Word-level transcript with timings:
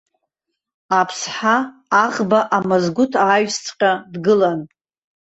Аԥсҳа 0.99 1.57
аӷба 2.03 2.39
амазгәыҭ 2.57 3.13
ааҩсҵәҟьа 3.23 3.91
дгылан. 4.13 4.59